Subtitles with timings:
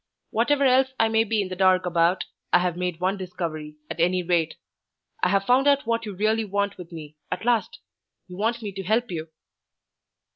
[0.31, 3.99] Whatever else I may be in the dark about, I have made one discovery, at
[3.99, 4.55] any rate.
[5.21, 7.77] I have found out what you really want with me at last!
[8.27, 9.27] You want me to help you."